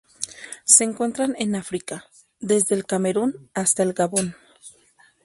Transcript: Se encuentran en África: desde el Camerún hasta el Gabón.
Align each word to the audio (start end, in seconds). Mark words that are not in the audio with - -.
Se 0.65 0.83
encuentran 0.83 1.35
en 1.37 1.53
África: 1.55 2.05
desde 2.39 2.73
el 2.73 2.87
Camerún 2.87 3.51
hasta 3.53 3.83
el 3.83 3.93
Gabón. 3.93 4.35